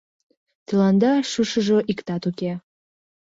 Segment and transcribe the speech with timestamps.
[0.67, 2.51] Тыланда шушыжо иктат уке.